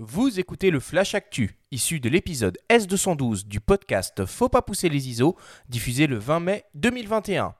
Vous 0.00 0.38
écoutez 0.38 0.70
le 0.70 0.78
Flash 0.78 1.16
Actu, 1.16 1.58
issu 1.72 1.98
de 1.98 2.08
l'épisode 2.08 2.56
S212 2.70 3.48
du 3.48 3.58
podcast 3.58 4.26
Faut 4.26 4.48
pas 4.48 4.62
pousser 4.62 4.88
les 4.88 5.08
ISO, 5.08 5.36
diffusé 5.68 6.06
le 6.06 6.16
20 6.16 6.38
mai 6.38 6.64
2021. 6.76 7.56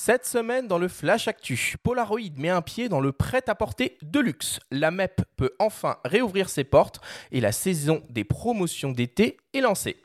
Cette 0.00 0.26
semaine 0.26 0.68
dans 0.68 0.78
le 0.78 0.86
Flash 0.86 1.26
Actu, 1.26 1.74
Polaroid 1.82 2.30
met 2.36 2.50
un 2.50 2.62
pied 2.62 2.88
dans 2.88 3.00
le 3.00 3.10
prêt-à-porter 3.10 3.98
de 4.00 4.20
luxe. 4.20 4.60
La 4.70 4.92
MEP 4.92 5.22
peut 5.36 5.56
enfin 5.58 5.96
réouvrir 6.04 6.50
ses 6.50 6.62
portes 6.62 7.00
et 7.32 7.40
la 7.40 7.50
saison 7.50 8.04
des 8.08 8.22
promotions 8.22 8.92
d'été 8.92 9.38
est 9.52 9.60
lancée. 9.60 9.96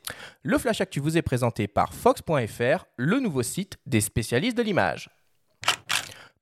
Le 0.42 0.58
Flash 0.58 0.80
Actu 0.80 0.98
vous 0.98 1.16
est 1.16 1.22
présenté 1.22 1.68
par 1.68 1.94
Fox.fr, 1.94 2.86
le 2.96 3.20
nouveau 3.20 3.44
site 3.44 3.78
des 3.86 4.00
spécialistes 4.00 4.58
de 4.58 4.64
l'image. 4.64 5.10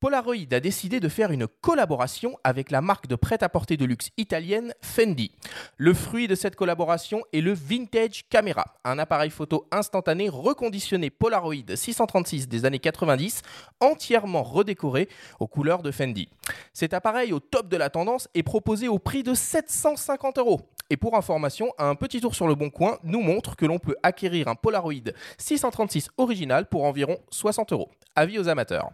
Polaroid 0.03 0.35
a 0.51 0.59
décidé 0.59 0.99
de 0.99 1.09
faire 1.09 1.31
une 1.31 1.47
collaboration 1.47 2.37
avec 2.43 2.73
la 2.73 2.81
marque 2.81 3.07
de 3.07 3.15
prêt-à-porter 3.15 3.77
de 3.77 3.85
luxe 3.85 4.11
italienne 4.17 4.75
Fendi. 4.81 5.31
Le 5.77 5.95
fruit 5.95 6.27
de 6.27 6.35
cette 6.35 6.57
collaboration 6.57 7.23
est 7.33 7.41
le 7.41 7.53
Vintage 7.53 8.29
Camera, 8.29 8.65
un 8.83 8.99
appareil 8.99 9.31
photo 9.31 9.69
instantané 9.71 10.29
reconditionné 10.29 11.09
Polaroid 11.11 11.77
636 11.77 12.49
des 12.49 12.65
années 12.65 12.81
90, 12.81 13.43
entièrement 13.79 14.43
redécoré 14.43 15.09
aux 15.39 15.47
couleurs 15.47 15.85
de 15.85 15.93
Fendi. 15.93 16.29
Cet 16.73 16.95
appareil 16.95 17.33
au 17.33 17.39
top 17.39 17.69
de 17.69 17.77
la 17.77 17.89
tendance 17.89 18.29
est 18.35 18.43
proposé 18.43 18.89
au 18.89 18.99
prix 18.99 19.23
de 19.23 19.35
750 19.35 20.39
euros. 20.39 20.63
Et 20.91 20.97
pour 20.97 21.17
information, 21.17 21.73
un 21.79 21.95
petit 21.95 22.21
tour 22.21 22.35
sur 22.35 22.49
le 22.49 22.57
bon 22.57 22.71
coin 22.71 22.99
nous 23.05 23.23
montre 23.23 23.55
que 23.55 23.67
l'on 23.67 23.79
peut 23.79 23.97
acquérir 24.03 24.49
un 24.49 24.57
Polaroid 24.57 25.13
636 25.39 26.11
original 26.19 26.67
pour 26.67 26.83
environ 26.83 27.19
60 27.31 27.73
euros. 27.73 27.93
Avis 28.17 28.41
aux 28.41 28.49
amateurs. 28.49 28.91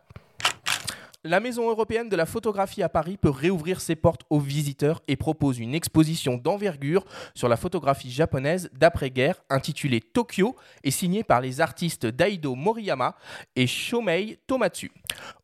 La 1.25 1.41
Maison 1.41 1.69
européenne 1.69 2.09
de 2.09 2.15
la 2.15 2.27
photographie 2.27 2.81
à 2.85 2.89
Paris 2.89 3.17
peut 3.17 3.29
réouvrir 3.29 3.81
ses 3.81 3.97
portes 3.97 4.23
aux 4.31 4.39
visiteurs 4.39 5.03
et 5.09 5.17
propose 5.17 5.59
une 5.59 5.75
exposition 5.75 6.37
d'envergure 6.37 7.05
sur 7.35 7.49
la 7.49 7.57
photographie 7.57 8.13
japonaise 8.13 8.71
d'après-guerre 8.73 9.43
intitulée 9.51 10.01
Tokyo 10.01 10.55
et 10.85 10.93
signée 10.93 11.25
par 11.25 11.41
les 11.41 11.61
artistes 11.61 12.07
Daido 12.07 12.55
Moriyama 12.55 13.17
et 13.57 13.67
Shomei 13.67 14.39
Tomatsu. 14.47 14.93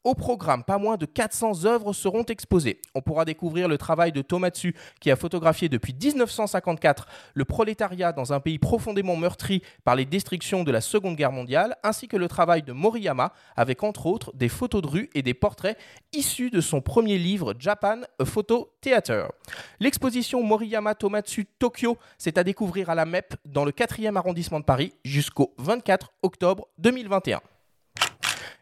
Au 0.05 0.15
programme, 0.15 0.65
pas 0.65 0.79
moins 0.79 0.97
de 0.97 1.07
400 1.07 1.65
œuvres 1.65 1.93
seront 1.93 2.25
exposées. 2.25 2.81
On 2.95 3.01
pourra 3.01 3.25
découvrir 3.25 3.69
le 3.69 3.79
travail 3.79 4.13
de 4.13 4.23
Tomatsu 4.23 4.75
qui 5.01 5.11
a 5.11 5.17
photographié 5.17 5.69
depuis 5.69 5.95
1954 5.95 7.07
le 7.35 7.45
prolétariat 7.45 8.13
dans 8.13 8.33
un 8.33 8.41
pays 8.41 8.59
profondément 8.59 9.17
meurtri 9.17 9.63
par 9.85 9.97
les 9.97 10.05
destructions 10.05 10.65
de 10.65 10.71
la 10.71 10.81
Seconde 10.81 11.17
Guerre 11.17 11.33
mondiale, 11.33 11.77
ainsi 11.83 12.09
que 12.09 12.17
le 12.17 12.29
travail 12.29 12.63
de 12.63 12.73
Moriyama 12.73 13.33
avec 13.57 13.83
entre 13.83 14.07
autres 14.07 14.33
des 14.35 14.49
photos 14.49 14.83
de 14.83 14.89
rue 14.89 15.11
et 15.15 15.23
des 15.23 15.35
portraits 15.35 15.79
issu 16.13 16.51
de 16.51 16.61
son 16.61 16.81
premier 16.81 17.19
livre 17.19 17.55
Japan 17.59 18.01
a 18.19 18.25
Photo 18.25 18.73
Theater. 18.81 19.31
L'exposition 19.81 20.43
Moriyama 20.43 20.95
Tomatsu 20.95 21.47
Tokyo, 21.59 21.99
c'est 22.19 22.39
à 22.39 22.45
découvrir 22.45 22.91
à 22.91 22.95
la 22.95 23.05
MEP 23.05 23.35
dans 23.45 23.65
le 23.65 23.73
4e 23.73 24.17
arrondissement 24.17 24.61
de 24.61 24.65
Paris 24.65 24.93
jusqu'au 25.05 25.55
24 25.59 26.13
octobre 26.23 26.69
2021. 26.79 27.41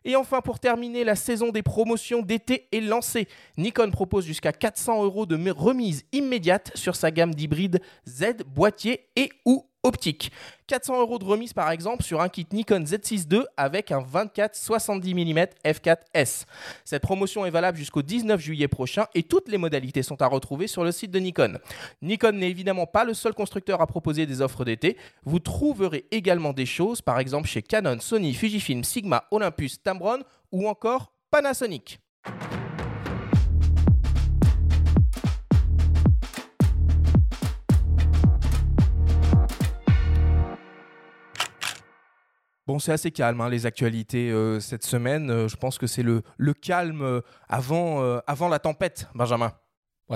Et 0.04 0.16
enfin, 0.16 0.40
pour 0.40 0.58
terminer, 0.58 1.04
la 1.04 1.16
saison 1.16 1.50
des 1.50 1.62
promotions 1.62 2.22
d'été 2.22 2.68
est 2.72 2.80
lancée. 2.80 3.28
Nikon 3.56 3.90
propose 3.90 4.26
jusqu'à 4.26 4.52
400 4.52 5.04
euros 5.04 5.26
de 5.26 5.36
remise 5.50 6.04
immédiate 6.12 6.72
sur 6.74 6.96
sa 6.96 7.10
gamme 7.10 7.34
d'hybrides 7.34 7.80
Z, 8.06 8.44
boîtier 8.46 9.08
et 9.16 9.30
ou 9.44 9.66
optique. 9.82 10.32
400 10.68 11.00
euros 11.00 11.18
de 11.18 11.24
remise 11.24 11.52
par 11.52 11.70
exemple 11.70 12.02
sur 12.02 12.20
un 12.20 12.28
kit 12.28 12.46
Nikon 12.52 12.84
Z6 12.84 13.32
II 13.32 13.42
avec 13.56 13.90
un 13.90 14.00
24-70 14.00 15.14
mm 15.14 15.46
f4S. 15.64 16.44
Cette 16.84 17.02
promotion 17.02 17.44
est 17.44 17.50
valable 17.50 17.76
jusqu'au 17.76 18.02
19 18.02 18.40
juillet 18.40 18.68
prochain 18.68 19.06
et 19.14 19.22
toutes 19.22 19.48
les 19.48 19.58
modalités 19.58 20.02
sont 20.02 20.20
à 20.22 20.26
retrouver 20.26 20.66
sur 20.66 20.84
le 20.84 20.92
site 20.92 21.10
de 21.10 21.18
Nikon. 21.18 21.58
Nikon 22.00 22.32
n'est 22.32 22.50
évidemment 22.50 22.86
pas 22.86 23.04
le 23.04 23.14
seul 23.14 23.34
constructeur 23.34 23.80
à 23.80 23.86
proposer 23.86 24.26
des 24.26 24.40
offres 24.40 24.64
d'été. 24.64 24.96
Vous 25.24 25.40
trouverez 25.40 26.06
également 26.10 26.52
des 26.52 26.66
choses 26.66 27.02
par 27.02 27.18
exemple 27.18 27.48
chez 27.48 27.62
Canon, 27.62 27.98
Sony, 28.00 28.34
Fujifilm, 28.34 28.84
Sigma, 28.84 29.24
Olympus, 29.30 29.82
Tamron 29.82 30.20
ou 30.50 30.68
encore 30.68 31.12
Panasonic. 31.30 31.98
C'est 42.78 42.92
assez 42.92 43.10
calme, 43.10 43.40
hein, 43.40 43.48
les 43.48 43.66
actualités 43.66 44.30
euh, 44.30 44.60
cette 44.60 44.84
semaine. 44.84 45.30
Euh, 45.30 45.48
je 45.48 45.56
pense 45.56 45.78
que 45.78 45.86
c'est 45.86 46.02
le, 46.02 46.22
calme 46.54 47.02
euh, 47.02 47.20
avant, 47.48 48.00
avant 48.26 48.48
la 48.48 48.58
tempête, 48.58 49.08
Benjamin. 49.14 49.52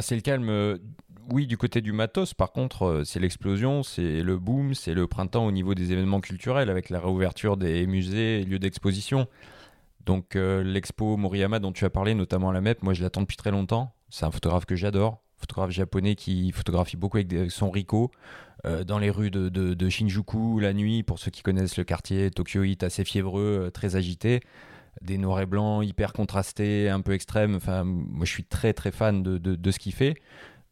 C'est 0.00 0.14
le 0.14 0.20
calme, 0.20 0.78
oui, 1.30 1.46
du 1.46 1.56
côté 1.56 1.80
du 1.80 1.92
matos. 1.92 2.34
Par 2.34 2.52
contre, 2.52 3.02
c'est 3.06 3.18
l'explosion, 3.18 3.82
c'est 3.82 4.22
le 4.22 4.38
boom, 4.38 4.74
c'est 4.74 4.92
le 4.92 5.06
printemps 5.06 5.46
au 5.46 5.52
niveau 5.52 5.74
des 5.74 5.92
événements 5.92 6.20
culturels 6.20 6.68
avec 6.68 6.90
la 6.90 7.00
réouverture 7.00 7.56
des 7.56 7.86
musées 7.86 8.40
et 8.40 8.44
lieux 8.44 8.58
d'exposition. 8.58 9.26
Donc, 10.04 10.34
l'expo 10.34 11.16
Moriyama 11.16 11.60
dont 11.60 11.72
tu 11.72 11.86
as 11.86 11.90
parlé, 11.90 12.14
notamment 12.14 12.50
à 12.50 12.52
la 12.52 12.60
MEP, 12.60 12.82
moi 12.82 12.92
je 12.92 13.02
l'attends 13.02 13.22
depuis 13.22 13.38
très 13.38 13.50
longtemps. 13.50 13.94
C'est 14.10 14.26
un 14.26 14.30
photographe 14.30 14.66
que 14.66 14.76
j'adore 14.76 15.22
photographe 15.38 15.70
japonais 15.70 16.14
qui 16.14 16.52
photographie 16.52 16.96
beaucoup 16.96 17.18
avec 17.18 17.50
son 17.50 17.70
Ricoh 17.70 18.10
euh, 18.66 18.84
dans 18.84 18.98
les 18.98 19.10
rues 19.10 19.30
de, 19.30 19.88
Shinjuku 19.88 20.60
la 20.60 20.72
nuit, 20.72 21.02
pour 21.02 21.18
ceux 21.18 21.30
qui 21.30 21.42
connaissent 21.42 21.76
le 21.76 21.84
quartier 21.84 22.30
Tokyoite 22.30 22.82
assez 22.82 23.04
fiévreux, 23.04 23.66
euh, 23.66 23.70
très 23.70 23.96
agité, 23.96 24.40
des 25.02 25.18
noirs 25.18 25.40
et 25.40 25.46
blancs 25.46 25.86
hyper 25.86 26.12
contrastés, 26.12 26.88
un 26.88 27.00
peu 27.00 27.12
extrêmes. 27.12 27.54
Enfin, 27.54 27.84
moi 27.84 28.24
je 28.24 28.30
suis 28.30 28.44
très 28.44 28.72
très 28.72 28.90
fan 28.90 29.22
de, 29.22 29.70
ce 29.70 29.78
qu'il 29.78 29.92
fait. 29.92 30.14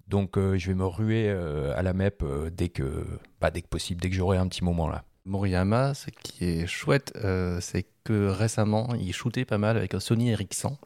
Donc 0.09 0.37
euh, 0.37 0.59
je 0.59 0.69
vais 0.69 0.75
me 0.75 0.87
ruer 0.87 1.31
à 1.31 1.83
la 1.83 1.93
MEP 1.93 2.25
dès 2.53 2.69
que, 2.69 3.06
bah, 3.41 3.50
dès 3.50 3.62
que 3.62 3.69
possible, 3.69 4.00
dès 4.00 4.10
que 4.10 4.16
j'aurai 4.16 4.38
un 4.38 4.49
petit 4.49 4.65
moment 4.65 4.88
là. 4.88 5.04
Moriyama, 5.27 5.94
ce 5.94 6.10
qui 6.10 6.44
est 6.44 6.66
chouette, 6.66 7.16
c'est 7.60 7.87
que 8.03 8.28
récemment, 8.28 8.94
il 8.94 9.12
shootait 9.15 9.47
pas 9.47 9.56
mal 9.56 9.77
avec 9.77 9.94
un 9.94 10.00
Sony 10.00 10.31
Ericsson. 10.31 10.77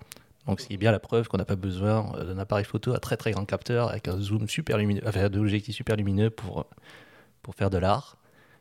Donc 0.49 0.61
c'est 0.61 0.77
bien 0.79 0.91
la 0.91 0.99
preuve 0.99 1.29
qu'on 1.29 1.37
n'a 1.37 1.45
pas 1.45 1.57
besoin 1.57 2.11
euh, 2.17 2.25
d'un 2.25 2.39
appareil 2.39 2.65
photo 2.65 2.95
à 2.95 2.99
très 2.99 3.19
très 3.19 3.33
grand 3.33 3.45
capteur 3.45 3.91
avec 3.91 4.09
un 4.09 4.19
zoom 4.19 4.49
super 4.49 4.79
lumineux, 4.79 5.03
enfin 5.07 5.29
de 5.29 5.39
l'objectif 5.39 5.77
super 5.77 5.95
lumineux 5.95 6.31
pour, 6.31 6.67
pour 7.43 7.55
faire 7.55 7.71
de 7.71 7.79
l'art. 7.79 8.17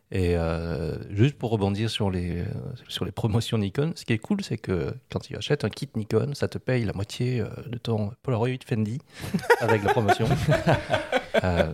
Et 0.09 0.37
euh, 0.37 0.95
juste 1.13 1.37
pour 1.37 1.49
rebondir 1.49 1.89
sur 1.89 2.09
les, 2.09 2.39
euh, 2.39 2.45
sur 2.87 3.03
les 3.03 3.11
promotions 3.11 3.57
Nikon, 3.57 3.91
ce 3.95 4.05
qui 4.05 4.13
est 4.13 4.17
cool, 4.19 4.41
c'est 4.41 4.57
que 4.57 4.93
quand 5.11 5.19
tu 5.19 5.35
achètes 5.35 5.65
un 5.65 5.69
kit 5.69 5.89
Nikon, 5.95 6.33
ça 6.33 6.47
te 6.47 6.57
paye 6.57 6.85
la 6.85 6.93
moitié 6.93 7.43
de 7.65 7.77
ton 7.77 8.11
Polaroid 8.21 8.57
Fendi 8.65 8.99
avec 9.59 9.83
la 9.83 9.91
promotion. 9.91 10.27
euh, 11.43 11.73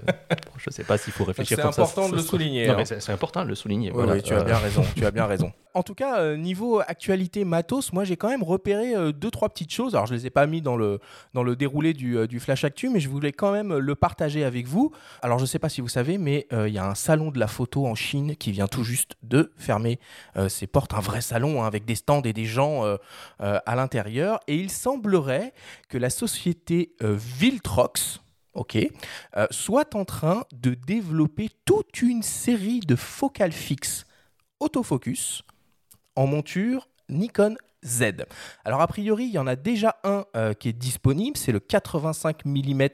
je 0.58 0.64
ne 0.68 0.74
sais 0.74 0.84
pas 0.84 0.98
s'il 0.98 1.14
faut 1.14 1.26
réfléchir 1.26 1.58
comme 1.58 1.72
ça. 1.72 1.86
C'est 1.86 1.92
important 1.92 2.10
de 2.10 2.16
le 2.16 2.22
souligner. 2.22 2.68
Non, 2.68 2.80
hein. 2.80 2.86
c'est 2.86 3.12
important 3.12 3.44
de 3.44 3.50
le 3.50 3.56
souligner. 3.56 3.92
Oui, 3.92 4.06
oui 4.08 4.24
tu 4.24 4.34
as 4.34 4.44
bien 4.44 4.58
raison. 4.58 4.84
Tu 4.96 5.06
as 5.06 5.12
bien 5.12 5.26
raison. 5.26 5.52
En 5.76 5.82
tout 5.82 5.96
cas, 5.96 6.20
euh, 6.20 6.38
niveau 6.38 6.82
actualité 6.82 7.46
matos, 7.46 7.94
moi 7.94 8.04
j'ai 8.04 8.16
quand 8.16 8.30
même 8.30 8.44
repéré 8.44 8.96
euh, 8.96 9.12
deux 9.12 9.32
trois 9.32 9.50
petites 9.50 9.74
choses. 9.74 9.96
Alors 9.96 10.06
je 10.06 10.14
les 10.14 10.28
ai 10.28 10.30
pas 10.30 10.46
mis 10.46 10.62
dans 10.62 10.76
le 10.76 11.00
dans 11.34 11.42
le 11.42 11.56
déroulé 11.56 11.94
du, 11.94 12.16
euh, 12.16 12.28
du 12.28 12.40
flash 12.40 12.64
actu, 12.64 12.90
mais 12.90 13.00
je 13.00 13.10
voulais 13.10 13.32
quand 13.32 13.52
même 13.52 13.76
le 13.76 13.96
partager 13.96 14.44
avec 14.44 14.68
vous. 14.68 14.92
Alors 15.24 15.40
je 15.40 15.46
sais 15.46 15.58
pas 15.58 15.70
si 15.70 15.82
vous 15.82 15.88
savez, 15.88 16.20
mais 16.20 16.48
il 16.52 16.74
y 16.74 16.78
a 16.78 16.88
un 16.88 16.96
salon 16.96 17.32
de 17.32 17.40
la 17.40 17.48
photo 17.48 17.88
en 17.88 17.96
Chine 17.96 18.36
qui 18.36 18.52
vient 18.52 18.68
tout 18.68 18.84
juste 18.84 19.16
de 19.24 19.52
fermer 19.58 20.00
ses 20.48 20.68
portes, 20.68 20.94
un 20.94 21.00
vrai 21.00 21.22
salon 21.22 21.64
hein, 21.64 21.68
avec 21.68 21.86
des 21.86 21.96
stands 21.96 22.22
et 22.22 22.34
des 22.34 22.46
gens 22.46 22.84
à 23.40 23.76
l'intérieur. 23.76 24.40
Et 24.48 24.56
il 24.56 24.70
semblerait 24.70 25.54
que 25.90 25.98
la 25.98 26.10
société 26.10 26.96
Viltrox, 27.02 28.22
ok, 28.54 28.78
soit 29.52 29.96
en 29.96 30.06
train 30.06 30.44
de 30.54 30.74
développer 30.74 31.50
toute 31.66 32.02
une 32.02 32.24
série 32.24 32.82
de 32.82 32.96
focales 32.96 33.52
fixes 33.52 34.06
autofocus 34.60 35.44
en 36.16 36.28
monture 36.28 36.90
Nikon 37.10 37.56
Z. 37.84 38.26
Alors 38.66 38.82
a 38.82 38.88
priori, 38.88 39.26
il 39.26 39.32
y 39.32 39.40
en 39.40 39.48
a 39.48 39.56
déjà 39.56 39.98
un 40.04 40.26
euh, 40.36 40.54
qui 40.54 40.70
est 40.70 40.74
disponible, 40.74 41.38
c'est 41.38 41.52
le 41.52 41.60
85 41.60 42.46
mm 42.46 42.88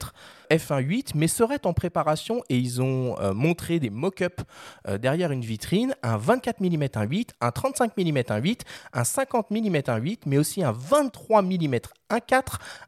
f1.8, 0.50 1.12
mais 1.14 1.28
serait 1.28 1.64
en 1.64 1.72
préparation 1.72 2.42
et 2.48 2.58
ils 2.58 2.82
ont 2.82 3.16
euh, 3.20 3.32
montré 3.32 3.78
des 3.78 3.90
mock-ups 3.90 4.44
euh, 4.88 4.98
derrière 4.98 5.30
une 5.30 5.42
vitrine, 5.42 5.94
un 6.02 6.16
24 6.16 6.60
mm 6.60 6.84
1.8, 6.84 7.28
un 7.40 7.50
35 7.50 7.96
mm 7.96 8.18
1.8, 8.18 8.60
un 8.92 9.04
50 9.04 9.50
mm 9.50 9.76
1.8, 9.76 10.18
mais 10.26 10.38
aussi 10.38 10.62
un 10.64 10.72
23 10.72 11.42
mm 11.42 11.76
1.4, 12.10 12.42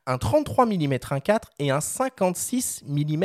un 0.07 0.19
33 0.19 0.67
mm 0.67 0.73
1.4 0.73 1.39
et 1.61 1.71
un 1.71 1.81
56 1.81 2.83
mm 2.87 3.25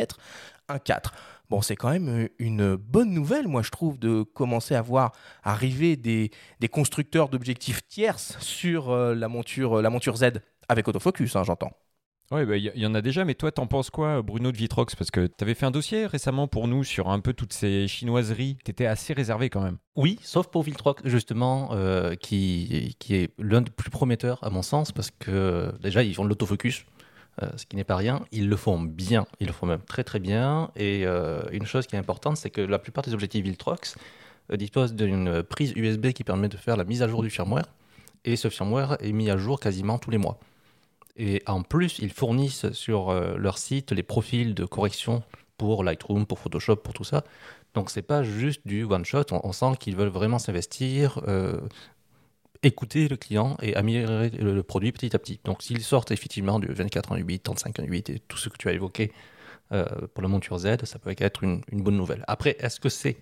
1.4. 0.69 1.01
Bon, 1.49 1.61
c'est 1.61 1.77
quand 1.77 1.89
même 1.89 2.27
une 2.39 2.75
bonne 2.75 3.11
nouvelle, 3.13 3.47
moi, 3.47 3.61
je 3.61 3.69
trouve, 3.69 3.97
de 3.97 4.23
commencer 4.23 4.75
à 4.75 4.81
voir 4.81 5.13
arriver 5.43 5.95
des, 5.95 6.29
constructeurs 6.69 7.29
d'objectifs 7.29 7.87
tierces 7.87 8.37
sur 8.39 8.89
euh, 8.89 9.15
la, 9.15 9.29
monture, 9.29 9.81
la 9.81 9.89
monture 9.89 10.17
Z, 10.17 10.25
avec 10.67 10.87
autofocus, 10.87 11.35
hein, 11.37 11.43
j'entends. 11.43 11.71
Ouais, 12.29 12.45
bah, 12.45 12.57
il 12.57 12.69
y, 12.75 12.81
y 12.81 12.85
en 12.85 12.93
a 12.93 13.01
déjà, 13.01 13.23
mais 13.23 13.35
toi, 13.35 13.53
t'en 13.53 13.67
penses 13.67 13.89
quoi, 13.89 14.21
Bruno 14.21 14.51
de 14.51 14.57
Vitrox? 14.57 14.95
Parce 14.95 15.09
que 15.09 15.27
t'avais 15.27 15.53
fait 15.53 15.65
un 15.65 15.71
dossier 15.71 16.05
récemment 16.05 16.49
pour 16.49 16.67
nous 16.67 16.83
sur 16.83 17.07
un 17.07 17.21
peu 17.21 17.31
toutes 17.31 17.53
ces 17.53 17.87
chinoiseries. 17.87 18.57
T'étais 18.65 18.85
assez 18.85 19.13
réservé 19.13 19.49
quand 19.49 19.61
même. 19.61 19.77
Oui, 19.95 20.19
sauf 20.23 20.47
pour 20.47 20.63
Viltrox, 20.63 21.01
justement, 21.05 21.69
euh, 21.71 22.15
qui, 22.15 22.97
qui 22.99 23.15
est 23.15 23.33
l'un 23.39 23.61
des 23.61 23.71
plus 23.71 23.89
prometteurs, 23.89 24.43
à 24.43 24.49
mon 24.49 24.61
sens, 24.61 24.91
parce 24.91 25.09
que 25.11 25.71
déjà, 25.81 26.03
ils 26.03 26.13
font 26.13 26.25
de 26.25 26.29
l'autofocus, 26.29 26.83
euh, 27.43 27.49
ce 27.55 27.65
qui 27.65 27.75
n'est 27.75 27.83
pas 27.83 27.95
rien. 27.95 28.25
Ils 28.31 28.49
le 28.49 28.55
font 28.55 28.79
bien, 28.79 29.27
ils 29.39 29.47
le 29.47 29.53
font 29.53 29.67
même 29.67 29.81
très 29.81 30.03
très 30.03 30.19
bien. 30.19 30.71
Et 30.75 31.05
euh, 31.05 31.41
une 31.51 31.67
chose 31.67 31.85
qui 31.85 31.95
est 31.95 31.99
importante, 31.99 32.37
c'est 32.37 32.49
que 32.49 32.61
la 32.61 32.79
plupart 32.79 33.03
des 33.03 33.13
objectifs 33.13 33.43
Viltrox 33.43 33.95
euh, 34.51 34.57
disposent 34.57 34.95
d'une 34.95 35.43
prise 35.43 35.71
USB 35.75 36.13
qui 36.13 36.23
permet 36.23 36.49
de 36.49 36.57
faire 36.57 36.77
la 36.77 36.83
mise 36.83 37.03
à 37.03 37.07
jour 37.07 37.21
du 37.21 37.29
firmware. 37.29 37.67
Et 38.25 38.35
ce 38.37 38.49
firmware 38.49 38.97
est 39.01 39.11
mis 39.11 39.29
à 39.29 39.37
jour 39.37 39.59
quasiment 39.59 39.99
tous 39.99 40.09
les 40.09 40.17
mois. 40.17 40.39
Et 41.15 41.43
en 41.45 41.61
plus, 41.61 41.99
ils 41.99 42.11
fournissent 42.11 42.71
sur 42.73 43.11
leur 43.11 43.57
site 43.57 43.91
les 43.91 44.03
profils 44.03 44.53
de 44.53 44.65
correction 44.65 45.23
pour 45.57 45.83
Lightroom, 45.83 46.27
pour 46.27 46.37
Photoshop, 46.37 46.75
pour 46.77 46.93
tout 46.93 47.03
ça. 47.03 47.23
Donc 47.73 47.89
c'est 47.89 48.03
pas 48.03 48.21
juste 48.21 48.61
du 48.65 48.83
one 48.83 49.05
shot. 49.05 49.23
On, 49.31 49.51
sent 49.51 49.77
qu'ils 49.79 49.95
veulent 49.95 50.09
vraiment 50.09 50.37
s'investir, 50.37 51.19
écouter 52.63 53.07
le 53.07 53.17
client 53.17 53.57
et 53.61 53.75
améliorer 53.75 54.29
le, 54.29 54.63
produit 54.63 54.91
petit 54.91 55.15
à 55.15 55.19
petit. 55.19 55.39
Donc 55.43 55.61
s'ils 55.61 55.83
sortent 55.83 56.11
effectivement 56.11 56.59
du 56.59 56.67
24 56.67 57.11
en 57.11 57.15
8, 57.15 57.39
35 57.39 57.79
en 57.79 57.83
8 57.83 58.09
et 58.09 58.19
tout 58.19 58.37
ce 58.37 58.49
que 58.49 58.57
tu 58.57 58.69
as 58.69 58.73
évoqué 58.73 59.11
euh, 59.71 59.85
pour 60.13 60.21
le 60.21 60.27
monture 60.27 60.57
Z, 60.57 60.85
ça 60.85 60.99
peut 60.99 61.13
être 61.17 61.43
une, 61.43 61.61
bonne 61.71 61.97
nouvelle. 61.97 62.23
Après, 62.27 62.55
est-ce 62.59 62.79
que 62.79 62.89
c'est 62.89 63.17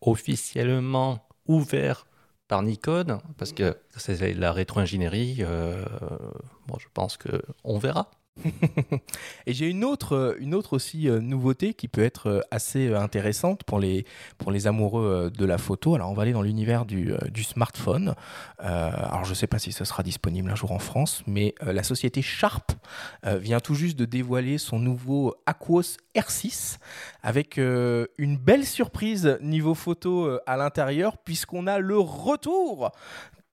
officiellement 0.00 1.26
ouvert 1.46 2.06
par 2.48 2.62
Nikon? 2.62 3.20
Parce 3.38 3.52
que 3.52 3.76
c'est 3.96 4.34
la 4.34 4.52
rétro-ingénierie. 4.52 5.38
euh, 5.40 5.84
je 6.78 6.86
pense 6.92 7.16
que 7.16 7.42
on 7.64 7.78
verra. 7.78 8.10
Et 9.46 9.52
j'ai 9.52 9.68
une 9.68 9.84
autre, 9.84 10.14
euh, 10.14 10.36
une 10.38 10.54
autre 10.54 10.74
aussi 10.74 11.08
euh, 11.08 11.20
nouveauté 11.20 11.74
qui 11.74 11.88
peut 11.88 12.02
être 12.02 12.28
euh, 12.28 12.40
assez 12.50 12.92
intéressante 12.94 13.64
pour 13.64 13.78
les, 13.78 14.04
pour 14.38 14.50
les 14.50 14.66
amoureux 14.66 15.30
de 15.36 15.44
la 15.44 15.58
photo. 15.58 15.94
Alors 15.94 16.10
on 16.10 16.14
va 16.14 16.22
aller 16.22 16.32
dans 16.32 16.42
l'univers 16.42 16.84
du, 16.84 17.14
smartphone. 17.42 18.14
Alors 18.58 19.24
je 19.24 19.30
ne 19.30 19.34
sais 19.34 19.46
pas 19.46 19.58
si 19.58 19.72
ce 19.72 19.84
sera 19.84 20.02
disponible 20.02 20.50
un 20.50 20.54
jour 20.54 20.72
en 20.72 20.78
France, 20.78 21.22
mais 21.26 21.54
la 21.62 21.82
société 21.82 22.22
Sharp 22.22 22.72
vient 23.24 23.60
tout 23.60 23.74
juste 23.74 23.98
de 23.98 24.04
dévoiler 24.04 24.58
son 24.58 24.78
nouveau 24.78 25.34
Aquos 25.46 25.96
R6 26.14 26.78
avec 27.22 27.56
une 27.56 28.36
belle 28.36 28.66
surprise 28.66 29.38
niveau 29.40 29.74
photo 29.74 30.38
à 30.46 30.56
l'intérieur 30.56 31.16
puisqu'on 31.18 31.66
a 31.66 31.78
le 31.78 31.98
retour 31.98 32.92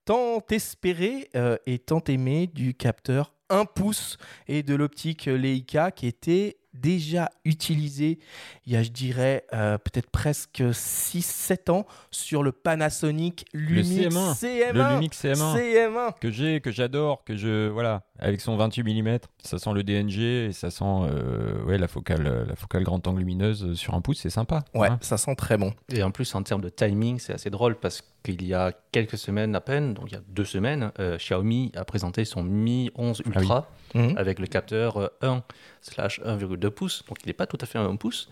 tant 0.05 0.43
espéré 0.51 1.29
et 1.65 1.79
tant 1.79 2.03
aimé 2.07 2.47
du 2.47 2.73
capteur 2.73 3.36
1 3.49 3.65
pouce 3.65 4.17
et 4.47 4.63
de 4.63 4.75
l'optique 4.75 5.25
Leica 5.25 5.91
qui 5.91 6.07
était 6.07 6.57
déjà 6.73 7.29
utilisé 7.43 8.19
il 8.65 8.73
y 8.73 8.75
a, 8.75 8.83
je 8.83 8.89
dirais, 8.89 9.45
euh, 9.53 9.77
peut-être 9.77 10.09
presque 10.09 10.61
6-7 10.61 11.71
ans 11.71 11.85
sur 12.11 12.43
le 12.43 12.51
Panasonic 12.51 13.45
Lumix 13.53 14.13
CM1, 14.13 14.33
CM1. 14.33 14.73
Le 14.73 14.93
Lumix 14.93 15.23
CM1 15.23 15.55
CM1. 15.57 16.19
que 16.19 16.29
j'ai, 16.31 16.61
que 16.61 16.71
j'adore, 16.71 17.23
que 17.23 17.35
je 17.35 17.69
voilà, 17.69 18.03
avec 18.19 18.41
son 18.41 18.57
28 18.57 19.01
mm, 19.01 19.19
ça 19.43 19.57
sent 19.57 19.73
le 19.73 19.83
DNG 19.83 20.19
et 20.19 20.51
ça 20.51 20.69
sent 20.69 20.83
euh, 20.85 21.63
ouais 21.63 21.77
la 21.77 21.87
focale, 21.87 22.45
la 22.47 22.55
focale 22.55 22.83
grand 22.83 23.05
angle 23.07 23.19
lumineuse 23.19 23.73
sur 23.73 23.93
un 23.93 24.01
pouce, 24.01 24.19
c'est 24.19 24.29
sympa. 24.29 24.63
Ouais, 24.73 24.89
hein. 24.89 24.99
ça 25.01 25.17
sent 25.17 25.35
très 25.35 25.57
bon. 25.57 25.73
Et 25.89 26.03
en 26.03 26.11
plus, 26.11 26.33
en 26.35 26.43
termes 26.43 26.61
de 26.61 26.69
timing, 26.69 27.19
c'est 27.19 27.33
assez 27.33 27.49
drôle 27.49 27.75
parce 27.75 28.03
qu'il 28.35 28.45
y 28.45 28.53
a 28.53 28.73
quelques 28.91 29.17
semaines 29.17 29.55
à 29.55 29.61
peine, 29.61 29.93
donc 29.93 30.11
il 30.11 30.13
y 30.13 30.17
a 30.17 30.21
deux 30.27 30.43
semaines, 30.45 30.91
euh, 30.99 31.17
Xiaomi 31.17 31.71
a 31.75 31.85
présenté 31.85 32.25
son 32.25 32.43
Mi 32.43 32.91
11 32.95 33.21
Ultra 33.25 33.69
Mhm. 33.95 34.17
avec 34.17 34.39
le 34.39 34.47
capteur 34.47 34.97
euh, 34.97 35.07
1 35.21 35.43
slash 35.81 36.19
1,2 36.25 36.69
pouces, 36.69 37.05
donc 37.07 37.17
il 37.23 37.27
n'est 37.27 37.33
pas 37.33 37.47
tout 37.47 37.57
à 37.61 37.65
fait 37.65 37.77
un 37.77 37.87
1 37.87 37.95
pouce, 37.95 38.29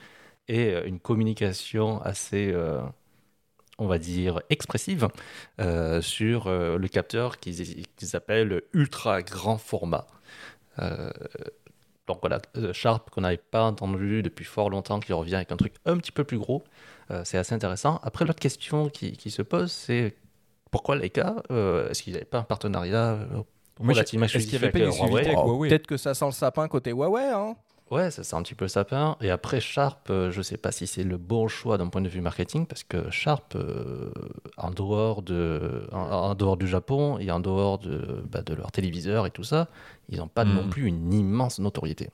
et 0.50 0.74
euh, 0.74 0.86
une 0.86 1.00
communication 1.00 2.02
assez, 2.02 2.52
euh, 2.52 2.82
on 3.78 3.88
va 3.88 3.98
dire, 3.98 4.42
expressive 4.50 5.08
euh, 5.62 6.02
sur 6.02 6.48
euh, 6.48 6.78
le 6.78 6.88
capteur 6.90 7.40
qu'ils 7.40 7.86
qu'ils 7.96 8.16
appellent 8.18 8.62
ultra 8.74 9.22
grand 9.22 9.58
format. 9.58 10.08
Donc 12.08 12.20
voilà, 12.22 12.40
euh, 12.58 12.72
Sharp 12.74 13.10
qu'on 13.10 13.22
n'avait 13.22 13.38
pas 13.38 13.64
entendu 13.64 14.22
depuis 14.22 14.46
fort 14.46 14.70
longtemps, 14.70 15.00
qui 15.00 15.12
revient 15.14 15.36
avec 15.36 15.52
un 15.52 15.58
truc 15.58 15.74
un 15.86 15.98
petit 15.98 16.12
peu 16.12 16.24
plus 16.24 16.38
gros. 16.38 16.64
Euh, 17.12 17.22
c'est 17.24 17.38
assez 17.38 17.54
intéressant. 17.54 18.00
Après, 18.04 18.26
l'autre 18.26 18.40
question 18.40 18.90
qui, 18.90 19.14
qui 19.14 19.32
se 19.32 19.42
pose, 19.42 19.72
c'est 19.72 20.16
pourquoi 20.72 20.96
Leica 20.96 21.36
euh, 21.52 21.90
Est-ce 21.90 22.04
qu'ils 22.04 22.14
n'avaient 22.14 22.26
pas 22.26 22.40
un 22.40 22.44
partenariat 22.44 23.14
euh, 23.14 23.26
relativement 23.80 24.26
est-ce 24.26 24.34
qu'il 24.34 24.44
y 24.44 24.56
exclusif 24.56 24.64
avait 24.64 24.72
pas 24.72 24.80
avec 24.80 24.94
Huawei 25.00 25.26
avec 25.26 25.38
Huawei? 25.38 25.70
Peut-être 25.70 25.88
que 25.88 25.98
ça 25.98 26.14
sent 26.14 26.26
le 26.26 26.32
sapin 26.32 26.68
côté 26.68 26.92
Huawei. 26.92 27.32
Hein. 27.32 27.56
Ouais, 27.92 28.10
ça 28.10 28.24
c'est 28.24 28.36
un 28.36 28.42
petit 28.42 28.56
peu 28.56 28.68
sapin. 28.68 29.16
Et 29.22 29.30
après, 29.30 29.60
Sharp, 29.62 30.10
euh, 30.10 30.32
je 30.32 30.42
sais 30.42 30.58
pas 30.58 30.72
si 30.72 30.88
c'est 30.88 31.04
le 31.04 31.18
bon 31.18 31.48
choix 31.48 31.78
d'un 31.78 31.88
point 31.88 32.02
de 32.02 32.10
vue 32.10 32.20
marketing, 32.22 32.66
parce 32.66 32.84
que 32.84 33.12
Sharp, 33.12 33.56
euh, 33.56 34.12
en, 34.58 34.72
dehors 34.72 35.22
de, 35.22 35.88
en, 35.92 36.00
en 36.00 36.36
dehors 36.36 36.58
du 36.58 36.68
Japon 36.68 37.20
et 37.20 37.30
en 37.30 37.40
dehors 37.40 37.78
de, 37.78 38.24
bah, 38.32 38.42
de 38.42 38.56
leur 38.56 38.72
téléviseur 38.72 39.28
et 39.28 39.32
tout 39.32 39.44
ça, 39.44 39.70
ils 40.10 40.18
n'ont 40.18 40.28
pas 40.28 40.46
Mm. 40.46 40.54
non 40.56 40.68
plus 40.68 40.88
une 40.88 41.14
immense 41.14 41.60
notoriété. 41.60 42.10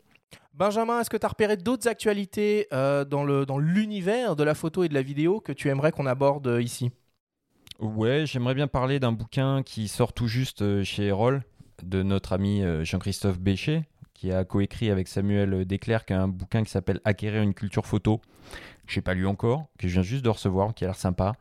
Benjamin, 0.54 1.00
est-ce 1.00 1.10
que 1.10 1.18
tu 1.18 1.26
as 1.26 1.30
repéré 1.30 1.58
d'autres 1.58 1.88
actualités 1.88 2.68
euh, 2.74 3.06
dans 3.06 3.24
le 3.24 3.46
dans 3.46 3.58
l'univers 3.58 4.36
de 4.36 4.44
la 4.44 4.54
photo 4.54 4.84
et 4.84 4.90
de 4.90 4.94
la 4.94 5.02
vidéo 5.02 5.40
que 5.40 5.52
tu 5.54 5.70
aimerais 5.70 5.92
qu'on 5.92 6.06
aborde 6.06 6.58
ici? 6.62 6.92
Ouais, 7.80 8.26
j'aimerais 8.26 8.54
bien 8.54 8.68
parler 8.68 9.00
d'un 9.00 9.12
bouquin 9.12 9.64
qui 9.64 9.88
sort 9.88 10.14
tout 10.14 10.28
juste 10.28 10.84
chez 10.84 11.08
Erol, 11.08 11.44
de 11.84 12.04
notre 12.04 12.34
ami 12.34 12.62
Jean-Christophe 12.84 13.40
Béchet, 13.40 13.84
qui 14.22 14.32
a 14.32 14.46
coécrit 14.46 14.92
avec 14.92 15.08
Samuel 15.08 15.66
Desclercq 15.66 16.12
un 16.12 16.28
bouquin 16.28 16.64
qui 16.64 16.70
s'appelle 16.70 17.02
Acquérir 17.06 17.42
une 17.42 17.56
culture 17.56 17.88
photo, 17.88 18.20
que 18.86 18.94
j'ai 18.94 19.02
pas 19.02 19.16
lu 19.16 19.26
encore, 19.26 19.66
que 19.80 19.88
je 19.88 19.94
viens 19.94 20.04
juste 20.04 20.24
de 20.24 20.30
recevoir, 20.30 20.76
qui 20.76 20.84
a 20.84 20.90
l'air 20.90 20.96
sympa. 20.96 21.34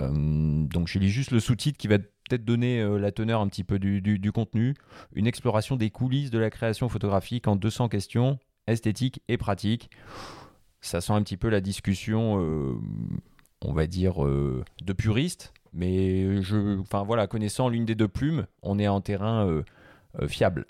Euh, 0.00 0.64
donc 0.68 0.86
je 0.86 1.00
lis 1.00 1.08
juste 1.08 1.32
le 1.32 1.40
sous-titre 1.40 1.76
qui 1.76 1.88
va 1.88 1.98
peut-être 1.98 2.44
donner 2.44 2.80
euh, 2.80 2.96
la 2.96 3.10
teneur 3.10 3.40
un 3.40 3.48
petit 3.48 3.64
peu 3.64 3.80
du, 3.80 4.30
contenu. 4.30 4.76
Une 5.16 5.26
exploration 5.26 5.74
des 5.74 5.90
coulisses 5.90 6.30
de 6.30 6.38
la 6.38 6.48
création 6.48 6.88
photographique 6.88 7.48
en 7.48 7.56
200 7.56 7.88
questions, 7.88 8.38
esthétiques 8.68 9.20
et 9.26 9.36
pratiques. 9.36 9.90
Ça 10.80 11.00
sent 11.00 11.14
un 11.14 11.24
petit 11.24 11.36
peu 11.36 11.48
la 11.48 11.60
discussion, 11.60 12.40
euh, 12.40 12.76
on 13.62 13.72
va 13.72 13.88
dire, 13.88 14.24
de 14.24 14.92
puriste, 14.92 15.52
mais 15.72 16.40
je, 16.40 16.78
enfin 16.78 17.02
voilà, 17.02 17.26
connaissant 17.26 17.68
l'une 17.68 17.84
des 17.84 17.96
deux 17.96 18.06
plumes, 18.06 18.46
on 18.62 18.78
est 18.78 18.86
en 18.86 19.00
terrain 19.00 19.62
fiable. 20.28 20.66